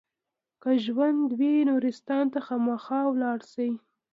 که 0.61 0.69
ژوندي 0.83 1.33
وي 1.39 1.53
نورستان 1.69 2.25
ته 2.33 2.39
خامخا 2.45 3.01
لاړ 3.21 3.39
شئ. 3.51 3.71